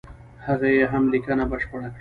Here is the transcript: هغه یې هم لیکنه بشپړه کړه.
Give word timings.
هغه 0.45 0.67
یې 0.75 0.83
هم 0.91 1.03
لیکنه 1.13 1.43
بشپړه 1.51 1.87
کړه. 1.89 1.89